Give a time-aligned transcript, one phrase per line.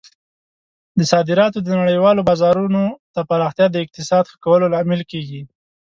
[0.97, 5.41] د صادراتو د نړیوالو بازارونو ته پراختیا د اقتصاد ښه کولو لامل کیږي.